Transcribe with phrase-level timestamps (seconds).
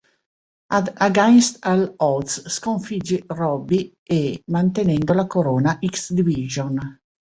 [0.77, 6.79] Ad Against All Odds sconfigge Robbie E mantenendo la corona X-Division.